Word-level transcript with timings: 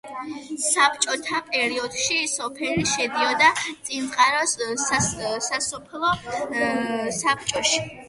საბჭოთა 0.61 1.41
პერიოდში 1.49 2.17
სოფელი 2.33 2.87
შედიოდა 2.95 3.53
წინწყაროს 3.69 4.59
სასოფლო 5.45 6.19
საბჭოში. 7.25 7.85